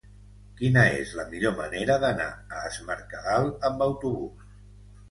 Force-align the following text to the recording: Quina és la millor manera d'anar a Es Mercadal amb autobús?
Quina 0.61 0.85
és 1.01 1.11
la 1.19 1.25
millor 1.35 1.53
manera 1.61 1.99
d'anar 2.05 2.27
a 2.33 2.65
Es 2.71 2.81
Mercadal 2.89 3.55
amb 3.71 3.89
autobús? 3.91 4.53